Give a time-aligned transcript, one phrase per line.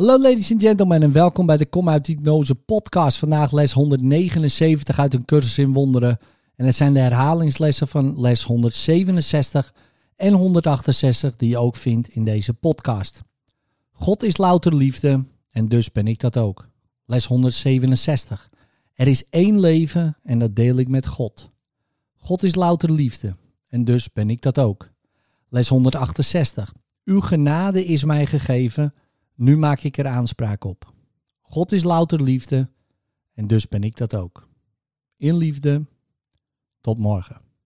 [0.00, 3.18] Hallo ladies and gentlemen en welkom bij de Kom uit Hypnose podcast.
[3.18, 6.18] Vandaag les 179 uit een cursus in wonderen.
[6.56, 9.74] En het zijn de herhalingslessen van les 167
[10.16, 13.22] en 168 die je ook vindt in deze podcast.
[13.92, 16.68] God is louter liefde en dus ben ik dat ook.
[17.06, 18.50] Les 167.
[18.94, 21.50] Er is één leven en dat deel ik met God.
[22.16, 23.36] God is louter liefde
[23.68, 24.90] en dus ben ik dat ook.
[25.48, 26.72] Les 168.
[27.04, 28.94] Uw genade is mij gegeven,
[29.40, 30.94] nu maak ik er aanspraak op.
[31.40, 32.70] God is louter liefde
[33.32, 34.48] en dus ben ik dat ook.
[35.16, 35.86] In liefde,
[36.80, 37.49] tot morgen.